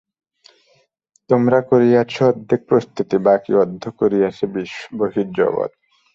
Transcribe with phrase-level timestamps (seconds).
[1.29, 4.43] তোমরা করিয়াছ অর্ধেক প্রস্তুতি, বাকী অর্ধ করিয়াছে
[4.99, 5.71] বহির্জগৎ।